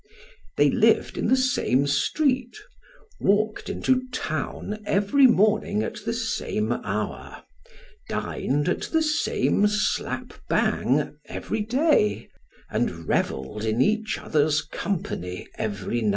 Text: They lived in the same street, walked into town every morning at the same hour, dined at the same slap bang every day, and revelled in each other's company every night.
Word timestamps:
They 0.57 0.71
lived 0.71 1.15
in 1.15 1.27
the 1.27 1.37
same 1.37 1.85
street, 1.85 2.57
walked 3.19 3.69
into 3.69 4.09
town 4.09 4.81
every 4.83 5.27
morning 5.27 5.83
at 5.83 6.03
the 6.03 6.13
same 6.13 6.71
hour, 6.71 7.43
dined 8.09 8.67
at 8.67 8.81
the 8.89 9.03
same 9.03 9.67
slap 9.67 10.33
bang 10.49 11.17
every 11.25 11.61
day, 11.61 12.29
and 12.71 13.07
revelled 13.07 13.63
in 13.63 13.79
each 13.79 14.17
other's 14.17 14.63
company 14.63 15.45
every 15.59 16.01
night. 16.01 16.09